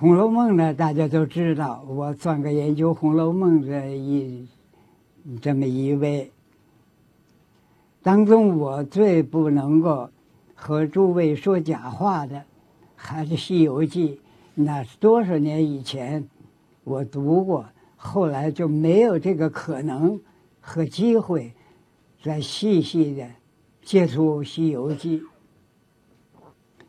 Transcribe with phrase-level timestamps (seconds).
[0.00, 4.48] 红楼梦》呢，大家都知道，我算个研究《红楼梦》的一
[5.42, 6.32] 这么一位。
[8.00, 10.08] 当中，我最不能够
[10.54, 12.42] 和诸位说假话的，
[12.96, 14.14] 还是《西游记》。
[14.54, 16.26] 那是多少年以前
[16.82, 20.18] 我读过，后来就没有这个可能
[20.62, 21.52] 和机会
[22.22, 23.28] 再细细的
[23.82, 25.20] 接触《西游记》。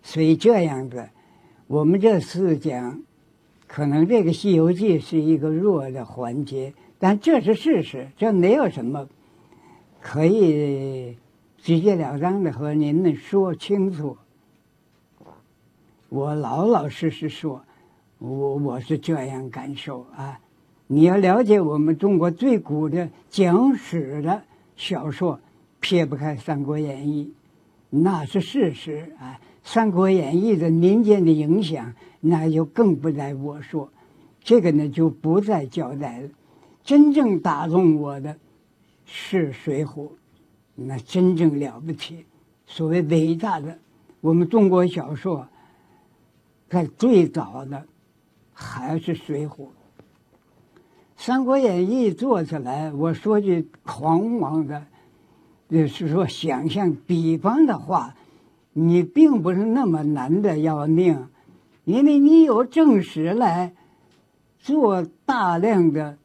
[0.02, 1.10] 所以这样子，
[1.72, 3.02] 我们这次讲，
[3.66, 9.08] 可能这个《西游记》是一个弱的环节，但这是事实，这没有什么。
[10.02, 11.16] 可以
[11.58, 14.18] 直截了当的和您们说清楚。
[16.10, 17.64] 我老老实实说，
[18.20, 20.38] 我我是这样感受啊。
[20.88, 24.44] 你要了解我们中国最古的讲史的
[24.76, 25.40] 小说，
[25.80, 27.28] 撇不开《三国演义》，
[27.90, 29.40] 那是事实啊。
[29.64, 33.92] 《三国演义》的民间的影响，那就更不在我说。
[34.44, 36.30] 这个呢，就不再交代了。
[36.84, 38.38] 真正打动我的。
[39.14, 40.08] 是《水浒》，
[40.74, 42.26] 那真正了不起。
[42.66, 43.78] 所谓伟大的，
[44.22, 45.46] 我们中国小说，
[46.70, 47.86] 在最早的
[48.54, 49.50] 还是《水浒》。
[51.18, 54.82] 《三国演义》做起来，我说句狂妄的，
[55.70, 58.16] 就是说想象比方的话，
[58.74, 61.28] 你并不是那么难的要命，
[61.86, 63.74] 因为你有正史来
[64.60, 66.18] 做大量的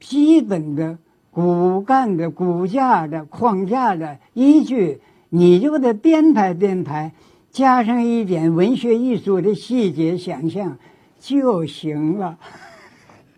[0.00, 0.98] 基本的。
[1.30, 7.12] 骨干的骨架的框架的依据，你就得编排编排，
[7.52, 10.78] 加上一点文学艺术的细节想象
[11.20, 12.38] 就行了。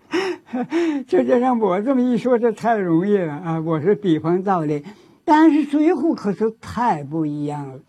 [1.07, 3.61] 这就让我这么一说，这太容易了啊！
[3.61, 4.83] 我是比方道理，
[5.27, 7.81] 但是《水浒》可是太不一样了，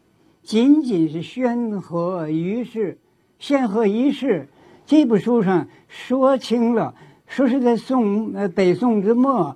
[0.52, 2.98] 仅仅是宣和于世，
[3.40, 4.50] 宣和一世
[4.86, 6.94] 这部书上说清了，
[7.26, 9.56] 说是在宋呃北宋之末。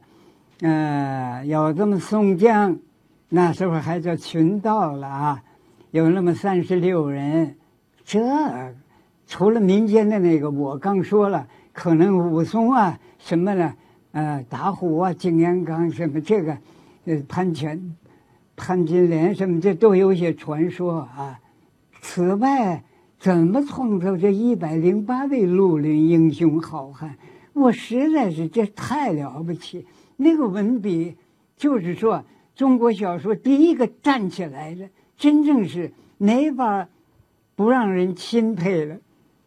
[0.61, 2.79] 呃，有这么宋江，
[3.27, 5.43] 那时候还叫群盗了啊，
[5.91, 7.57] 有那么三十六人。
[8.05, 8.21] 这
[9.27, 13.73] 除了民间的那个，我刚说了，可能武松啊什么的，
[14.13, 16.57] 呃，打虎啊，景阳冈什么这个，
[17.03, 17.77] 呃，潘全、
[18.55, 21.39] 潘金莲什么，这都有些传说啊。
[22.01, 22.83] 此外，
[23.19, 27.17] 怎么创造这一百零八位绿林英雄好汉？
[27.53, 29.85] 我实在是这太了不起。
[30.17, 31.15] 那个文笔，
[31.57, 32.23] 就是说，
[32.55, 36.87] 中国小说第一个站起来的，真正是没法
[37.55, 38.97] 不让人钦佩了，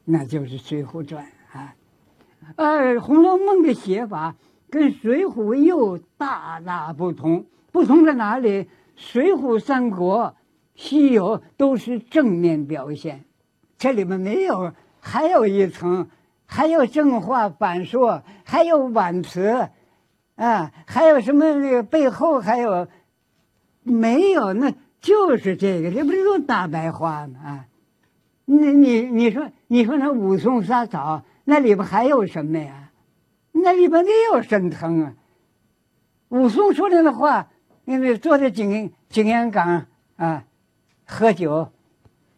[0.04, 1.24] 那就是《水浒传》
[1.58, 1.74] 啊。
[2.56, 4.34] 呃，《红楼梦》的写法
[4.68, 8.48] 跟《水浒》又大大不同，不同在哪里？
[8.98, 10.24] 《水浒》《三国》
[10.74, 13.24] 《西游》都是正面表现，
[13.78, 16.08] 这里面没有，还有一层，
[16.44, 19.68] 还有正话反说，还有挽词。
[20.34, 22.88] 啊，还有什么那个背后还有
[23.84, 24.52] 没有？
[24.52, 27.38] 那就是这个，这不是都大白话吗？
[27.44, 27.66] 啊，
[28.46, 32.90] 你你你说你说那武松杀枣，那里边还有什么呀？
[33.52, 35.14] 那里边也有沈腾啊。
[36.30, 37.48] 武松说的那话，
[37.88, 40.44] 因为坐在景景阳冈啊，
[41.06, 41.66] 喝酒，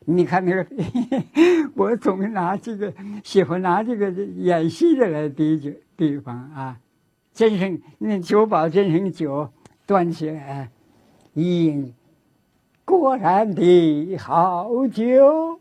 [0.05, 0.65] 你看那个，
[1.75, 2.95] 我总拿这个
[3.25, 6.79] 喜欢拿这个演戏的来比举比方啊。
[7.35, 9.51] 真是那酒保真是酒
[9.87, 10.71] 端起来，
[11.35, 11.95] 一饮，
[12.85, 15.59] 果然的好酒，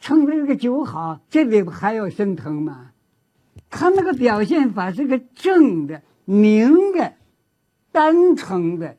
[0.00, 2.92] 称这个酒好，这里还有升腾吗？
[3.68, 7.12] 他那个表现法是个正的、明的、
[7.92, 8.96] 单纯的，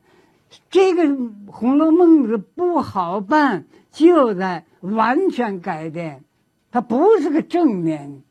[0.70, 1.04] 这个
[1.46, 6.22] 《红楼梦》是不好办，就在完全改变，
[6.70, 8.22] 它不是个正面，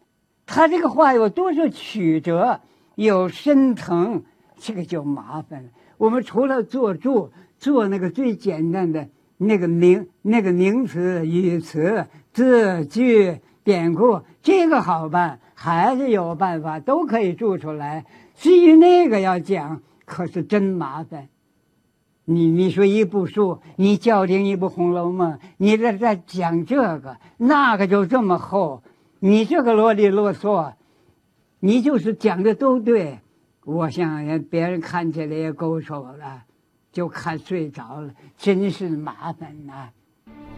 [0.46, 2.62] 它这个话有多少曲折？
[2.96, 4.24] 有深层，
[4.58, 5.70] 这个就麻烦了。
[5.98, 18.06] 我们除了做注，做那个最简单的那个名、那个名词、语词、字句、典故，这个好办，还是有办法，都可以注出来。
[18.36, 21.28] 至于那个要讲，可是真麻烦。
[22.26, 28.82] 你你说一部书，你叫停一部《红楼梦》，你这在讲这个，那个就这么厚，
[29.20, 30.74] 你这个啰里啰嗦。
[31.60, 33.20] 你就是讲的都对，
[33.64, 36.44] 我想别人看起来也够手了，
[36.92, 39.90] 就看睡着了，真是麻烦呐。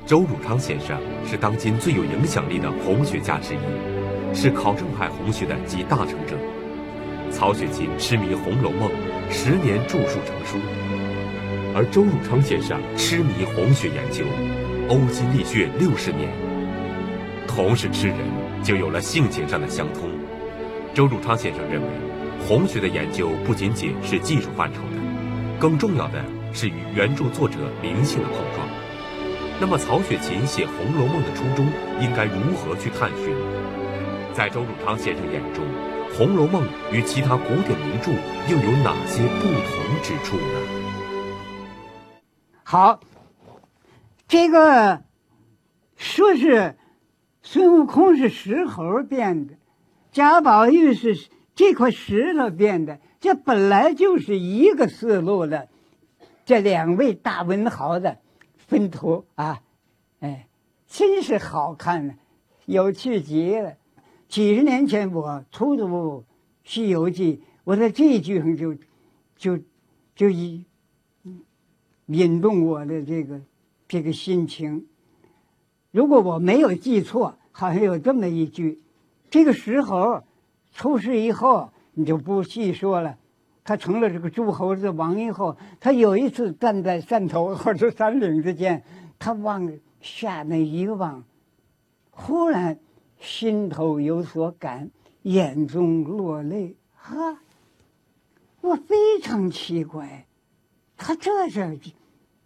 [0.05, 6.35] 周汝昌先生是当今最有影响力的红学家之一，是考证派红学的集大成者。
[7.31, 8.89] 曹雪芹痴迷《红楼梦》，
[9.29, 10.57] 十年著述成书；
[11.75, 14.25] 而周汝昌先生痴迷红学研究，
[14.89, 16.29] 呕心沥血六十年。
[17.47, 18.17] 同是痴人。
[18.65, 20.09] 就有了性情上的相通。
[20.91, 21.87] 周汝昌先生认为，
[22.47, 24.97] 红学的研究不仅仅是技术范畴的，
[25.59, 28.67] 更重要的是与原著作者灵性的碰撞。
[29.61, 31.67] 那么，曹雪芹写《红楼梦》的初衷
[32.01, 33.35] 应该如何去探寻？
[34.33, 35.63] 在周汝昌先生眼中，
[36.17, 36.63] 《红楼梦》
[36.93, 38.09] 与其他古典名著
[38.49, 40.43] 又有哪些不同之处呢？
[42.63, 43.01] 好，
[44.25, 45.03] 这个
[45.97, 46.77] 说是
[47.43, 49.55] 孙悟空是石猴变的，
[50.13, 55.67] 贾宝玉是这块石头变的，这本来就是一个思路的。
[56.45, 58.19] 这两位大文豪的。
[58.67, 59.59] 分图啊，
[60.21, 60.47] 哎，
[60.87, 62.17] 真是好看，
[62.65, 63.73] 有趣极了。
[64.27, 65.85] 几十年前我初读
[66.63, 68.75] 《西游记》，我在这一句上就，
[69.37, 69.57] 就，
[70.15, 70.65] 就引
[72.07, 73.39] 引动我的这个
[73.87, 74.85] 这个心情。
[75.91, 78.81] 如果我没有记错，好像有这么一句：
[79.29, 80.21] 这个石猴
[80.73, 83.17] 出世以后，你就不细说了。
[83.63, 88.83] 他成了这个诸侯之王以后，他有一次站在山头或者山岭之间，
[89.17, 89.71] 他往
[90.01, 91.23] 下那一望，
[92.11, 92.77] 忽然
[93.19, 94.89] 心头有所感，
[95.23, 96.75] 眼中落泪。
[96.93, 97.37] 呵，
[98.61, 100.27] 我非常奇怪，
[100.97, 101.79] 他这是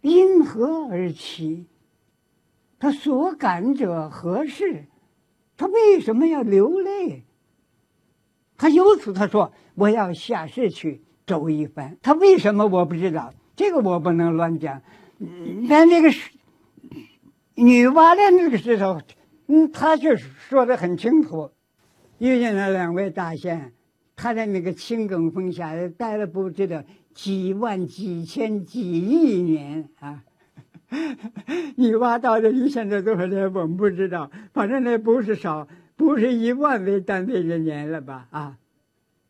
[0.00, 1.66] 因何而起？
[2.78, 4.86] 他所感者何事？
[5.56, 7.24] 他为什么要流泪？
[8.56, 13.32] 他由此他说：“我要下世去。”走一番，他为什么我不知道？
[13.54, 14.82] 这个我不能乱讲。
[15.68, 16.10] 但那个
[17.54, 19.00] 女娲的那个石头，
[19.52, 21.50] 嗯，他就说的很清楚。
[22.18, 23.72] 遇见了两位大仙，
[24.14, 30.22] 他在那个青埂峰下待了不知道几万、几千、几亿年啊。
[31.76, 35.66] 女娲到这里现在多少年我们不知道，反正那不是少，
[35.96, 38.28] 不是以万为单位的年了吧？
[38.30, 38.56] 啊，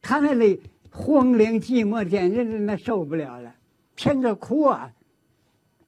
[0.03, 0.61] 他那里。
[0.93, 3.55] 荒凉寂寞，简直是那受不了了，
[3.95, 4.91] 天着哭啊，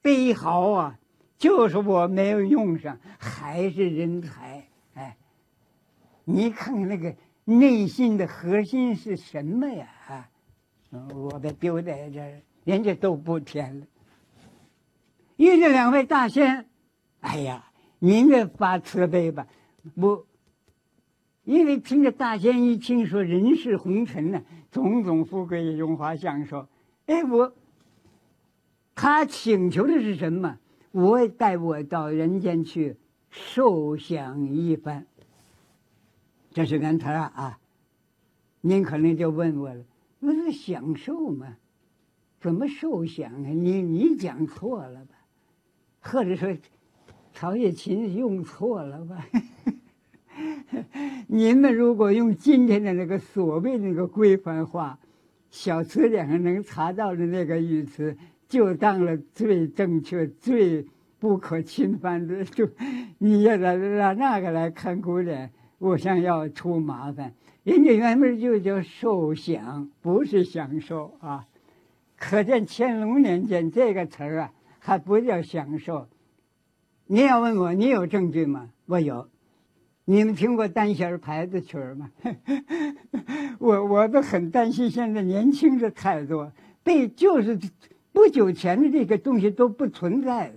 [0.01, 0.97] 悲嚎啊！
[1.43, 4.65] 就是我没有用上，还是人才。
[4.93, 5.17] 哎，
[6.23, 7.13] 你看看那个
[7.43, 9.85] 内心的核心是什么呀？
[10.07, 10.29] 啊，
[11.13, 13.85] 我被丢在这，人家都不填了。
[15.35, 16.65] 遇见两位大仙，
[17.19, 17.69] 哎呀，
[17.99, 19.45] 您这发慈悲吧，
[19.99, 20.25] 不。
[21.43, 24.41] 因为听着大仙一听说人世红尘呢，
[24.71, 26.69] 种种富贵荣华享受，
[27.07, 27.53] 哎，我
[28.95, 30.57] 他请求的是什么？
[30.93, 32.95] 我带我到人间去
[33.31, 35.07] 受享一番。
[36.51, 37.59] 这是俺他啊，
[38.61, 39.83] 您可能就问我了，
[40.19, 41.57] 那是享受嘛，
[42.39, 43.49] 怎么受享啊？
[43.49, 45.15] 你你讲错了吧？
[45.99, 46.55] 或者说
[47.33, 49.27] 曹雪芹用错了吧？
[51.25, 54.99] 您们如果用今天的那个所谓那个规范化
[55.49, 58.15] 小词典上能查到的那个语词，
[58.53, 60.85] 就当了最正确、最
[61.17, 62.69] 不可侵犯的，就
[63.17, 67.33] 你要让让那个来看古典，我想要出麻烦。
[67.63, 71.47] 人家原本就叫受享，不是享受啊。
[72.15, 76.07] 可见乾隆年间这个词儿啊，还不叫享受。
[77.07, 78.69] 你要问我，你有证据吗？
[78.85, 79.27] 我有。
[80.05, 82.11] 你们听过单弦牌子曲儿吗？
[83.57, 86.51] 我我都很担心，现在年轻的太多，
[86.83, 87.57] 被就是
[88.13, 90.53] 不久前的这个东西都不存在了。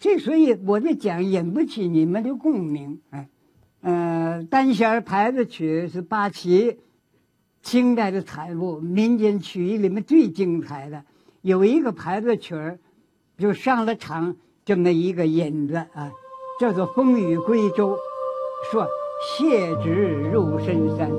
[0.00, 3.00] 这所以我的讲引不起你们的共鸣。
[3.10, 3.28] 哎，
[3.82, 6.78] 呃，单弦牌的曲是八旗
[7.60, 11.04] 清代的产物，民间曲艺里面最精彩的。
[11.42, 12.78] 有一个牌子曲儿，
[13.36, 16.12] 就上了场这么一个引子啊，
[16.60, 17.96] 叫做《风雨归舟》。
[18.70, 18.86] 说
[19.36, 21.10] 谢职入深山，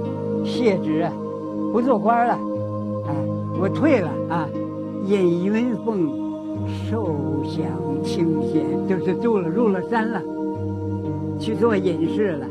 [0.45, 1.11] 谢职啊，
[1.73, 3.11] 不做官了，啊，
[3.59, 4.49] 我退了啊，
[5.05, 7.65] 引云凤受享
[8.03, 10.21] 清闲，就是入了入了山了，
[11.39, 12.47] 去做隐士了。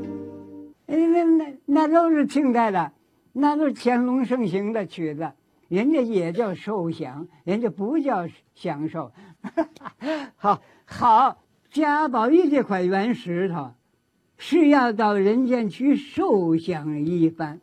[0.86, 2.92] 哎，那那那都是清代的，
[3.32, 5.32] 那都是乾隆盛行的曲子，
[5.68, 9.10] 人家也叫受享，人家不叫享受。
[10.36, 11.38] 好 好，
[11.70, 13.70] 贾宝玉这块原石头。
[14.36, 17.60] 是要到人间去受享一番，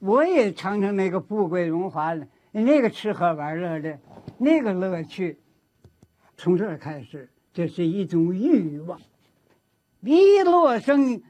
[0.00, 3.96] 我也尝尝那个富贵荣华的，那个吃喝玩乐的，
[4.38, 5.38] 那个乐趣。
[6.36, 9.00] 从这儿开始，这是一种欲望。
[10.00, 11.22] 一落生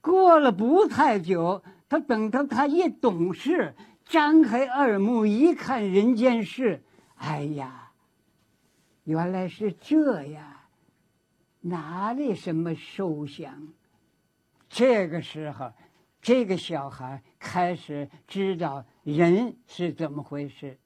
[0.00, 6.82] 过了不太久，他等到他一懂事，张开二目一看人间事，
[7.16, 7.92] 哎呀，
[9.04, 10.44] 原来是这样，
[11.60, 13.68] 哪里什么受享？
[14.68, 15.70] 这个时候，
[16.20, 20.76] 这个小孩开始知道人是怎么回事，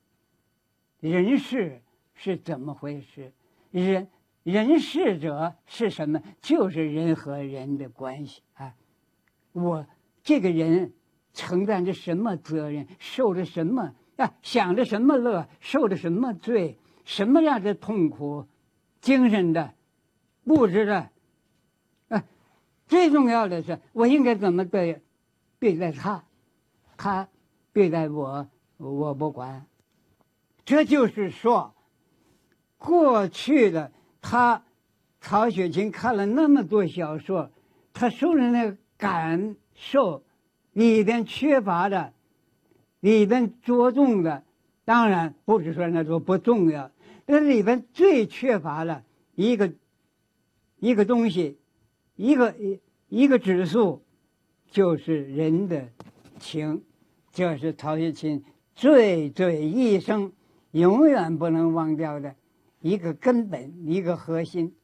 [1.01, 1.81] 人事
[2.15, 3.33] 是怎么回事，
[3.71, 4.09] 人
[4.43, 6.21] 人事者是什么？
[6.41, 8.75] 就是人和人的关系啊！
[9.53, 9.87] 我
[10.23, 10.93] 这个人
[11.33, 14.35] 承担着什么责任，受着什么啊？
[14.43, 16.79] 享着什么乐，受着什么罪？
[17.05, 18.47] 什么样的痛苦？
[19.01, 19.75] 精神的、
[20.45, 21.11] 物质的，
[22.09, 22.25] 啊，
[22.87, 25.01] 最重要的是我应该怎么对
[25.61, 26.25] 对待他，
[26.97, 27.29] 他
[27.73, 29.65] 对待我，我不管。
[30.69, 31.75] 这就是说，
[32.77, 34.63] 过去的他
[35.19, 37.51] 曹雪芹看了那么多小说，
[37.95, 40.23] 他受的那个感受
[40.75, 42.13] 里边缺乏的，
[43.01, 44.45] 里边着重的，
[44.85, 46.91] 当然不是说那都不重要。
[47.25, 49.03] 那里边最缺乏的
[49.35, 49.73] 一个
[50.81, 51.57] 一个东西，
[52.15, 54.03] 一个一一个指数，
[54.71, 55.89] 就是人的
[56.39, 56.85] 情，
[57.33, 58.45] 这是曹雪芹
[58.75, 60.31] 最最一生
[60.73, 62.35] 永远不能忘掉的
[62.81, 64.75] 一个根本，一个核心。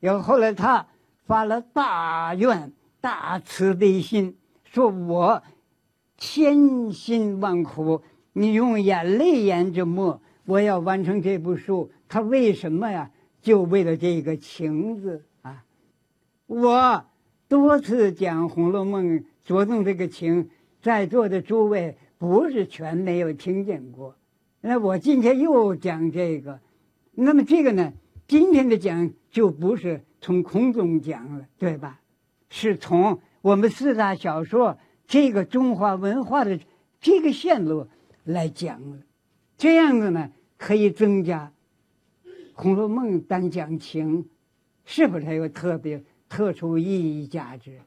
[0.00, 0.86] 有后来他
[1.26, 5.42] 发了大愿、大慈悲心，说我
[6.18, 10.20] 千辛万苦，你用眼泪研着墨。
[10.44, 13.10] 我要完成这部书，他为什么呀？
[13.40, 15.64] 就为了这个情字啊！
[16.46, 17.04] 我
[17.48, 19.06] 多次讲《红楼梦》，
[19.44, 20.48] 着重这个情，
[20.80, 24.16] 在座的诸位不是全没有听见过。
[24.64, 26.60] 那我今天又讲这个，
[27.10, 27.92] 那么这个呢？
[28.28, 32.00] 今天的讲就不是从空中讲了，对吧？
[32.48, 36.60] 是从我们四大小说这个中华文化的
[37.00, 37.88] 这个线路
[38.22, 38.98] 来讲了。
[39.58, 41.52] 这样子呢，可以增加
[42.54, 44.28] 《红楼梦》单讲情，
[44.84, 46.84] 是不是还有特别特殊意
[47.20, 47.80] 义价值？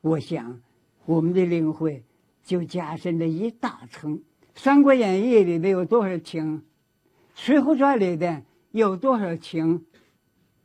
[0.00, 0.60] 我想，
[1.06, 2.04] 我们的领会
[2.44, 4.16] 就加深了一大层。
[4.62, 6.58] 《三国演义》里面有多少情？
[7.34, 9.86] 《水浒传》里边有多少情？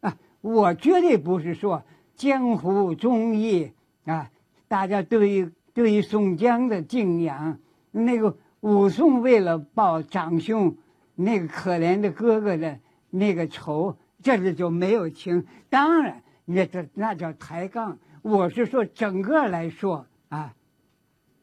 [0.02, 1.82] 啊，我绝对不是说
[2.14, 3.72] 江湖忠义
[4.04, 4.30] 啊，
[4.68, 7.58] 大家对于对于宋江的敬仰
[7.92, 8.36] 那个。
[8.60, 10.76] 武松为了报长兄
[11.14, 12.80] 那个可怜的哥哥的
[13.12, 15.46] 那个仇，这里就没有情。
[15.70, 17.98] 当然，那这那叫抬杠。
[18.24, 20.56] 我是说整个来说啊，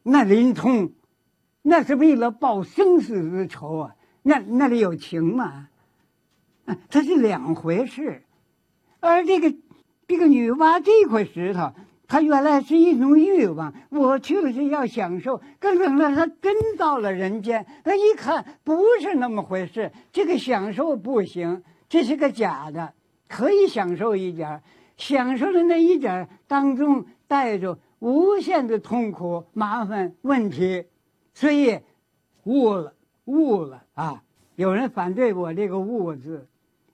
[0.03, 0.91] 那林冲
[1.63, 5.69] 那是为了报生死之仇啊，那那里有情吗？
[6.65, 8.21] 啊，它是两回事。
[8.99, 9.55] 而这个
[10.07, 11.71] 这个女娲这块石头。
[12.05, 22.93] 它原来是一种欲望，我去了是要享受，更等到他真到了人间，他一看不是那么回事，这个享受不行，这是个假的，
[23.27, 24.61] 可以享受一点
[24.95, 30.85] 享受的那一点当中带着无限的痛苦、麻烦、问题，
[31.33, 31.79] 所以
[32.43, 32.93] 悟了，
[33.25, 34.23] 悟了啊！
[34.55, 36.47] 有人反对我这个“悟”字，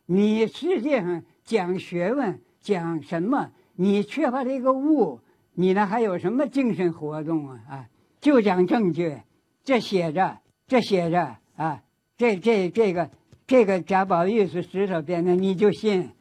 [0.05, 3.51] 你世界上讲学问，讲什么？
[3.75, 5.19] 你缺乏这个悟，
[5.53, 7.60] 你呢还有什么精神活动啊？
[7.69, 7.89] 啊，
[8.22, 9.17] 就讲证据，
[9.63, 11.84] 这写着，这写着啊，
[12.15, 13.10] 这这这个
[13.46, 16.12] 这个贾宝玉是石头编的，你就信？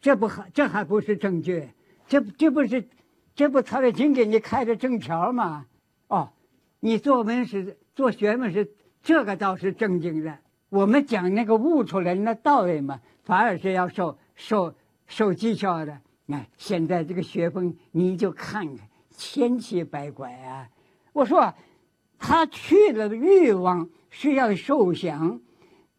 [0.00, 1.68] 这不还这还不是证据？
[2.08, 2.88] 这这不是
[3.34, 5.66] 这不曹雪芹给你开的正条吗？
[6.80, 8.70] 你作文是做学问是
[9.02, 14.74] 这个倒是正经的，我们讲那个悟出来那道理嘛，反而是要受受
[15.06, 16.00] 受技巧的。
[16.26, 20.68] 那现在这个学风，你就看看千奇百怪啊！
[21.12, 21.54] 我说，
[22.18, 25.40] 他去了欲望是要受享，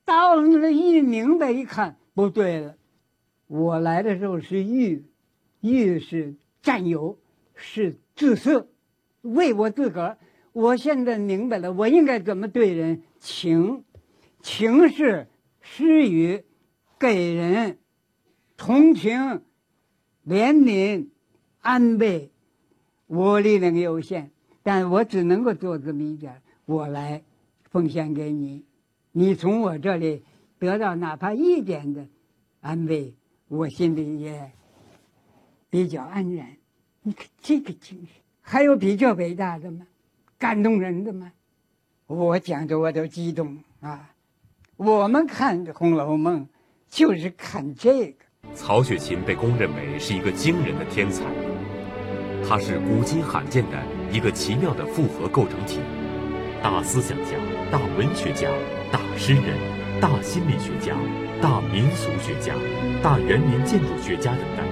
[0.05, 2.75] 到了那一明白一看不对了，
[3.47, 5.05] 我来的时候是欲，
[5.61, 7.17] 欲是占有，
[7.55, 8.69] 是自私，
[9.21, 10.17] 为我自个儿。
[10.57, 13.03] 我现在明白了，我应该怎么对人？
[13.19, 13.83] 情，
[14.41, 15.27] 情是
[15.61, 16.43] 施予，
[16.97, 17.77] 给人
[18.57, 19.43] 同情。
[20.25, 21.09] 怜悯、
[21.61, 22.31] 安慰，
[23.05, 24.31] 我力量有限，
[24.63, 27.21] 但我只能够做这么一点我来
[27.69, 28.65] 奉献给你，
[29.11, 30.23] 你从我这里
[30.57, 32.07] 得到哪怕一点的
[32.61, 33.13] 安慰，
[33.47, 34.51] 我心里也
[35.69, 36.57] 比较安然。
[37.03, 38.07] 你看这个精神，
[38.41, 39.85] 还有比较伟大的吗？
[40.39, 41.31] 感动人的吗？
[42.05, 44.11] 我讲的我都激动啊！
[44.77, 46.41] 我们看《红楼梦》，
[46.89, 48.25] 就是看这个。
[48.53, 51.25] 曹雪芹被公认为是一个惊人的天才，
[52.47, 55.79] 他是古今罕见的一个奇妙的复合构成体，
[56.61, 57.31] 大思想家、
[57.71, 58.47] 大文学家、
[58.91, 59.57] 大诗人、
[59.99, 60.95] 大心理学家、
[61.41, 62.53] 大民俗学家、
[63.01, 64.65] 大园林建筑学家等等。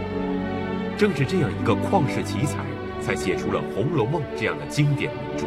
[0.96, 2.64] 正是这样一个旷世奇才，
[3.06, 5.46] 才写出了《红楼梦》这样的经典名著。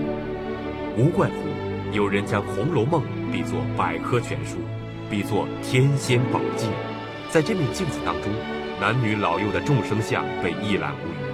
[0.97, 1.35] 无怪乎
[1.93, 4.59] 有人将《红楼梦》比作百科全书，
[5.11, 6.71] 比作天仙宝镜。
[7.31, 8.31] 在这面镜子当中，
[8.81, 11.27] 男女老幼的众生相被一览无余。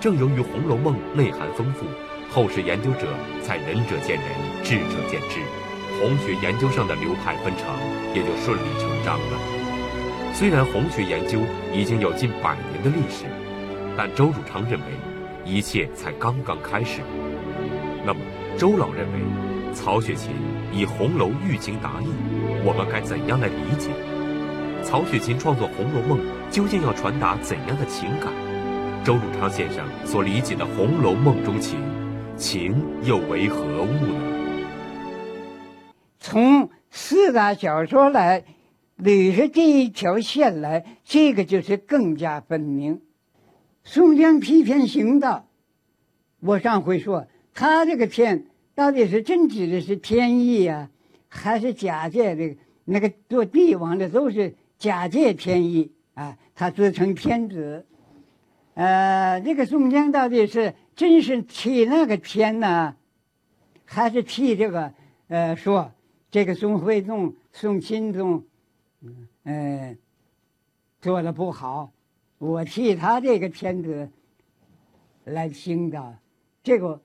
[0.00, 1.86] 正由于《红楼梦》内涵丰富，
[2.28, 3.06] 后世研究者
[3.40, 4.26] 才仁者见仁，
[4.64, 5.38] 智者见智，
[6.00, 7.68] 红学研究上的流派分成
[8.16, 9.38] 也就顺理成章了。
[10.34, 11.38] 虽然红学研究
[11.72, 13.26] 已经有近百年的历史，
[13.96, 14.86] 但周汝昌认为
[15.44, 17.00] 一切才刚刚开始。
[18.04, 18.20] 那么，
[18.58, 19.20] 周老认为
[19.74, 20.30] 曹雪芹
[20.72, 22.06] 以红楼寓情达意，
[22.64, 23.90] 我们该怎样来理解？
[24.82, 26.18] 曹雪芹创作《红楼梦》
[26.50, 28.32] 究竟要传达怎样的情感？
[29.04, 31.78] 周汝昌先生所理解的《红楼梦》中情，
[32.36, 34.14] 情又为何物呢？
[36.18, 38.44] 从四大小说来
[38.98, 43.00] 捋着这一条线来，这个就是更加分明。
[43.84, 45.48] 宋江批评行道，
[46.40, 50.90] 我上回说他这个骗到底是真指的是天意啊，
[51.28, 54.54] 还是假借这个那个做帝王的都是？
[54.78, 57.86] 假借天意啊，他自称天子。
[58.74, 62.96] 呃，这个宋江到底是真是替那个天呢，
[63.84, 64.92] 还是替这个
[65.28, 65.92] 呃说
[66.32, 68.42] 这个宋徽宗、宋钦宗，
[69.44, 69.96] 嗯，
[71.00, 71.91] 做的不好，
[72.42, 74.10] 我替他这个天子
[75.22, 76.18] 来行的，
[76.60, 77.00] 这个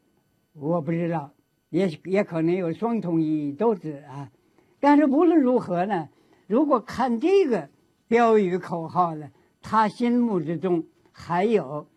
[0.53, 1.29] 我不知道，
[1.69, 4.31] 也也可能有双重意义，都是啊。
[4.79, 6.09] 但是无论如何呢？
[6.47, 7.69] 如果看这个
[8.07, 9.29] 标语口号呢，
[9.61, 11.87] 他心目之中还有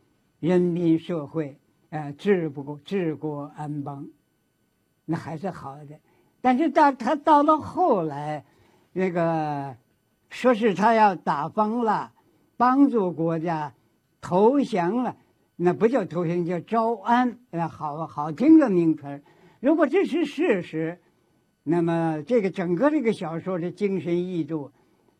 [0.41, 1.57] 人民社会，
[1.89, 4.07] 呃，治国治国安邦，
[5.07, 5.99] 那还是好的。
[6.43, 8.45] 但是到他到了后来，
[8.93, 9.75] 那个
[10.29, 12.13] 说是他要打崩了，
[12.61, 13.73] 帮助国家
[14.21, 15.17] 投降了，
[15.57, 19.23] 那不叫投降，叫招安，呃，好好听的名词。
[19.61, 20.99] 如果这是事实。
[21.63, 24.73] 那么，这个整个这个小说的精神意度，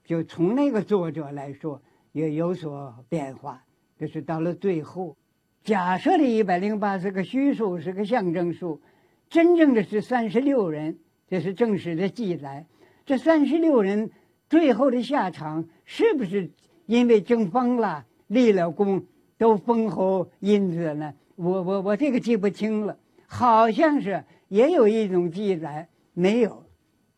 [0.05, 1.81] 就从那个作者来说
[2.13, 3.63] 也有所变化。
[3.99, 5.17] 就是到了最后，
[5.63, 8.83] 假设的一百零八是个虚数，是个象征数，
[9.31, 12.67] 真正的是三十六人，这是正史的记载。
[13.07, 14.11] 这三十六人
[14.49, 16.51] 最后的下场，是不是
[16.91, 19.01] 因为争疯了、立了功，
[19.39, 21.15] 都封侯因子呢？
[21.37, 22.99] 我我我这个记不清了，
[23.29, 25.89] 好像是也有一种记载。
[26.15, 26.65] 没有，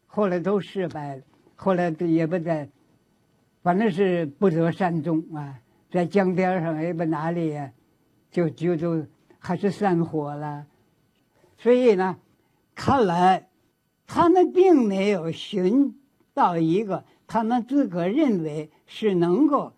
[0.07, 1.23] 后来都失败了。
[1.57, 2.69] 后来也不在，
[3.63, 5.59] 反正是不得善终啊，
[5.91, 7.73] 在江边上也不哪里呀，
[8.31, 9.07] 就就就
[9.39, 10.67] 还是散伙了。
[11.57, 12.19] 所以呢，
[12.75, 13.49] 看来
[14.07, 15.95] 他们并没有寻
[16.35, 17.03] 到一个
[17.33, 19.73] 他们自个认为是能够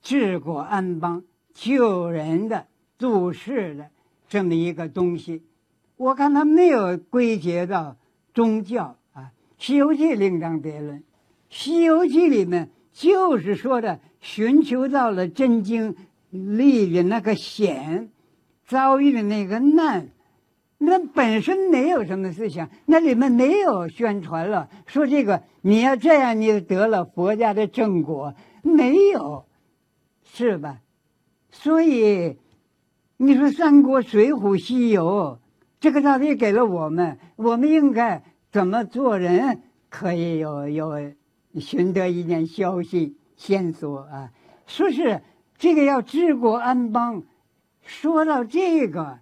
[0.00, 3.90] 治国安邦、救人的、度世的
[4.28, 5.42] 这么一个东西。
[5.96, 7.96] 我看他没有归结到。
[8.32, 9.22] 宗教啊，
[9.58, 11.00] 《西游记》另当别论，
[11.48, 15.96] 《西游记》里面就是说的寻求到了真经，
[16.30, 18.10] 历的那个险，
[18.64, 20.10] 遭遇的那个难，
[20.78, 29.46] 那本身没有什么思想，那里面没有宣传了，说这个你要这样，你就得了佛家的正果，没有，
[30.24, 30.78] 是吧？
[31.50, 32.38] 所以
[33.16, 35.38] 你说《三国》《水浒》《西游》。
[35.80, 39.62] 这个到底给了我们，我们应该怎么做人？
[39.88, 41.12] 可以有有
[41.60, 44.30] 寻得一点消息线索啊？
[44.66, 45.22] 说是
[45.56, 47.22] 这个要治国安邦，
[47.80, 49.20] 说到这个，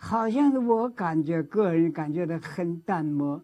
[0.00, 3.42] 好像是我感觉个人感觉到很淡漠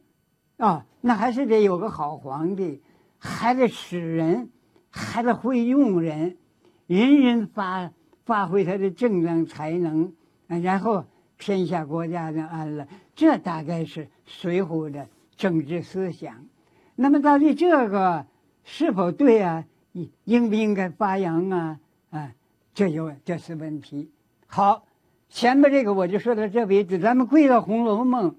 [0.57, 0.87] 啊。
[1.01, 2.81] 那还是得有个好皇帝，
[3.19, 4.49] 还得使人，
[4.89, 6.39] 还得会用人，
[6.87, 7.91] 人人发
[8.25, 10.13] 发挥他的正当才能，
[10.47, 11.05] 然后。
[11.37, 12.87] 天下国家的安乐，
[13.17, 16.47] 这大概是《水浒》的政治思想。
[16.95, 18.25] 那么，到底这个
[18.63, 19.65] 是否对啊？
[20.25, 21.81] 应不应该发扬啊？
[22.11, 22.33] 啊，
[22.73, 24.11] 这有这是问题。
[24.47, 24.87] 好，
[25.35, 26.97] 前面这个我就说到这为止。
[26.97, 28.31] 咱们归到《红楼梦》，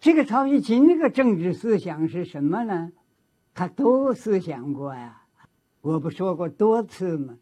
[0.00, 2.90] 这个曹雪芹那个政治思想是什么呢？
[3.52, 5.24] 他都思想过呀。
[5.82, 7.36] 我不说过多次吗？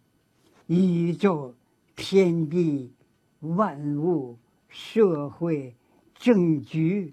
[0.67, 1.55] 宇宙、
[1.95, 2.93] 天地、
[3.39, 4.37] 万物。
[4.73, 5.75] 社会、
[6.15, 7.13] 政局、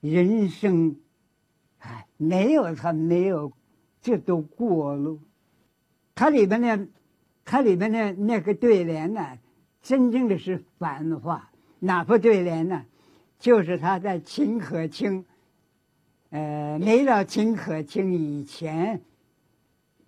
[0.00, 0.94] 人生，
[1.78, 3.52] 哎，没有他没有，
[4.00, 5.18] 这都过路。
[6.14, 6.86] 它里边呢，
[7.44, 9.36] 它里边的那个对联呢，
[9.82, 11.50] 真正的是反话。
[11.78, 12.84] 哪副对联呢？
[13.38, 15.24] 就是他在秦可卿，
[16.28, 19.00] 呃，没到秦可卿以前，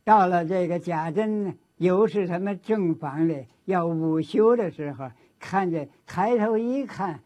[0.05, 7.21] 到了这个贾珍尤氏他们正房里要午休的时候，看着抬头一看，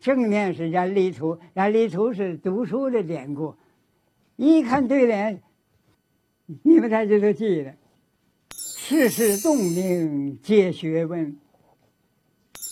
[0.00, 3.54] 正面是燃力图，燃力图是读书的典故，
[4.34, 5.40] 一看对联，
[6.64, 7.72] 你们在这都记得：
[8.50, 11.38] 世事洞明皆学问，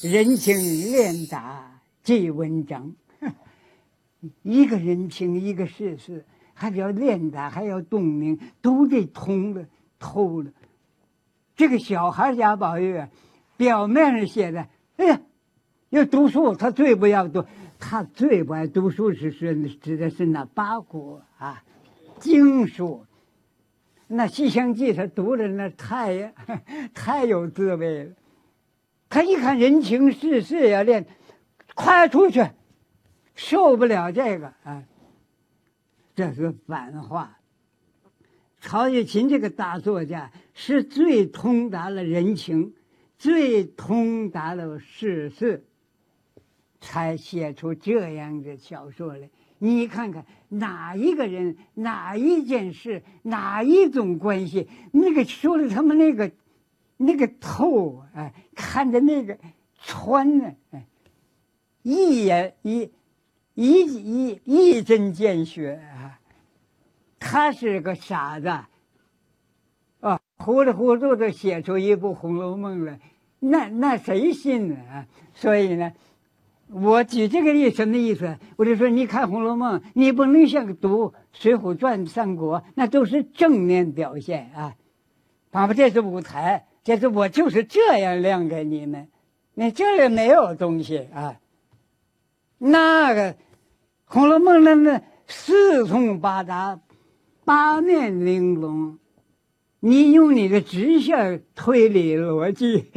[0.03, 0.57] 人情
[0.93, 2.95] 练达即文章。
[4.43, 9.67] 一个人情，一个世事，还要练达，还要洞明，都得通了
[9.99, 10.51] 透了。
[11.55, 13.03] 这个小孩贾宝玉，
[13.59, 15.21] 表面上写的，哎呀，
[15.91, 17.45] 要读书，他最不要读，
[17.79, 21.63] 他最不爱读书是是指的是那八股啊，
[22.19, 23.05] 经书。
[24.07, 26.35] 那《西厢记》他读的那太
[26.95, 28.13] 太有滋味了。
[29.11, 31.05] 他一看人情世事要练，
[31.75, 32.49] 快出去。
[33.35, 34.85] 受不了这个啊！
[36.15, 37.39] 这是反话。
[38.61, 42.75] 曹雪芹这个大作家是最通达了人情，
[43.19, 45.65] 最通达了世事，
[46.83, 49.31] 才写出这样的小说来。
[49.59, 56.31] 你看看哪一个人、哪一件事、哪一种关系，那个说的他们那个
[57.01, 59.37] 那个透啊，看着那个
[59.81, 60.87] 穿呢，哎，
[61.83, 62.91] 一眼一。
[63.55, 66.19] 一一一针见血啊！
[67.19, 68.49] 他是个傻子，
[70.01, 72.99] 啊，糊里糊涂的写出一部《红楼梦》来，
[73.39, 74.77] 那那谁信呢？
[74.91, 75.07] 啊？
[75.35, 75.93] 所以呢，
[76.69, 78.39] 我举这个例什么意思？
[78.57, 84.75] 我就说，你看《红楼梦》，你不能像读《水浒传》《三国》，那都是正面表现啊。
[85.51, 86.65] 爸爸，这是舞台，
[86.97, 89.07] 这是我就是这样亮给你们，
[89.55, 91.37] 你这里没有东西啊，
[92.59, 93.35] 那个。
[94.13, 96.81] 《红楼梦》那那四通八达，
[97.45, 98.99] 八面玲珑，
[99.79, 102.91] 你用你的直线推理逻辑，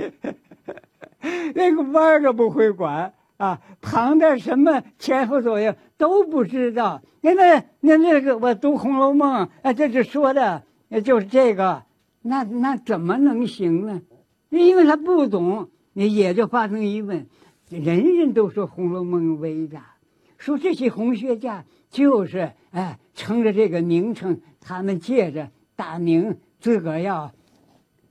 [1.53, 6.99] 那个弯都不会管啊，旁边什么前后左右都不知道。
[7.21, 10.63] 那那那那个我读《红楼梦》，啊，这是说的
[11.05, 11.83] 就是这个，
[12.23, 14.01] 那那怎么能行呢？
[14.49, 17.27] 因为他不懂，你也就发生疑问。
[17.69, 19.93] 人人都说《红楼梦》伟大。
[20.37, 27.31] 说这些红学家就是哎，撑着这个名称，他们借着大名，自个儿要，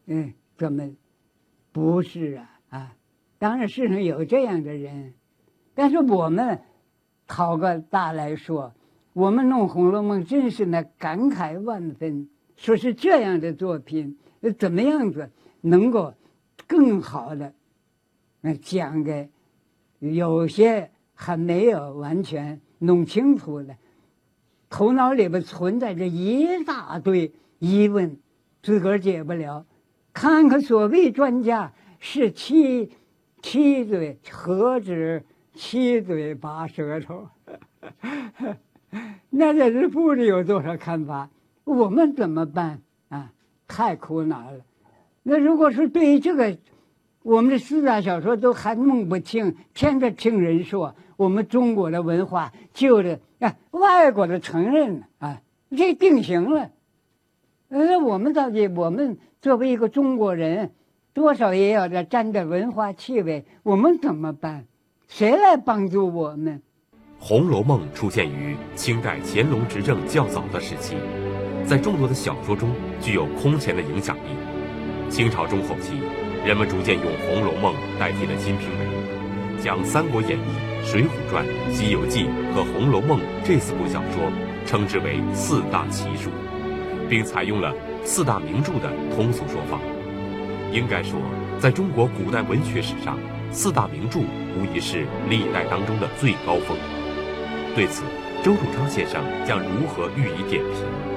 [0.07, 0.91] 嗯，怎么？
[1.73, 2.95] 不是啊啊！
[3.39, 5.15] 当然世上有这样的人，
[5.75, 6.61] 但是我们
[7.27, 8.75] 讨个大来说，
[9.15, 12.29] 我们弄《红楼梦》真是那感慨万分。
[12.63, 14.17] 说是这样的作品，
[14.57, 15.29] 怎么样子
[15.61, 16.15] 能够
[16.69, 17.53] 更好的
[18.41, 19.29] 那讲给
[19.99, 20.89] 有些。
[21.15, 23.77] 还没有完全弄清楚的，
[24.69, 28.19] 头脑里边存在着一大堆疑问，
[28.61, 29.65] 自个儿解不了。
[30.13, 32.91] 看看所谓专家是七
[33.41, 35.23] 七嘴，何止
[35.55, 37.29] 七嘴八舌头？
[39.31, 41.31] 那在这不知有多少看法，
[41.65, 43.33] 我们怎么办啊？
[43.69, 44.61] 太苦恼了。
[45.23, 46.57] 那如果是对于这个，
[47.23, 50.95] 我们的四大小说都还弄不清，天着听人说。
[51.17, 55.41] 我们中国的文化就是啊，外国的承认了啊，
[55.77, 56.71] 这定型了。
[57.69, 60.73] 那我们到底，我们作为一个中国人，
[61.13, 63.45] 多少也要沾点文化气味。
[63.63, 64.65] 我们怎么办？
[65.07, 66.61] 谁来帮助我们？
[67.25, 70.97] 《红楼梦》出现于清代乾隆执政较早的时期，
[71.67, 72.71] 在众多的小说中
[73.01, 74.37] 具有空前的影响力。
[75.09, 75.93] 清朝中后期，
[76.45, 80.43] 人们逐渐用《红楼梦》代替了《金瓶梅》，将《三国演义》。
[80.85, 84.33] 《水浒传》《西游记》和《红楼梦》这四部小说
[84.67, 86.29] 称之为四大奇书，
[87.09, 87.73] 并采用了
[88.05, 89.79] 四大名著的通俗说法。
[90.73, 91.21] 应该说，
[91.61, 93.17] 在中国古代文学史上，
[93.53, 96.77] 四大名著无疑是历代当中的最高峰。
[97.77, 98.03] 对此，
[98.43, 101.12] 周汝昌先生将如何予以点评？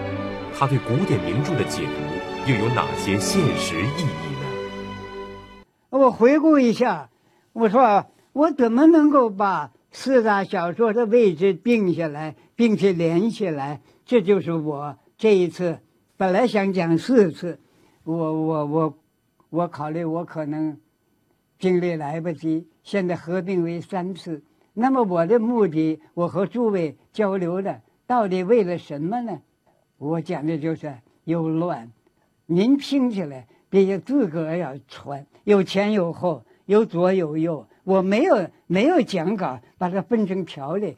[0.57, 4.45] 他对古典名著的解读又有哪些现实意义呢？
[5.89, 7.09] 我回顾一下，
[7.53, 8.05] 我说。
[8.35, 13.79] 我怎么能够把四大小说的位置定下来，并且连起来？
[14.05, 15.79] 这就是我这一次
[16.17, 17.57] 本来想讲四次，
[18.03, 18.97] 我我我
[19.49, 20.77] 我考虑我可能
[21.57, 24.43] 精力来不及，现在合并为三次。
[24.73, 29.39] 那么我的目的，我和诸位交流的，到底为了什么呢？
[29.97, 31.89] 我讲的就是有乱，
[32.45, 37.65] 您听起来别自个儿要传，有前有后，有左有右。
[37.85, 40.93] 我没有没有讲稿，把它分成条例，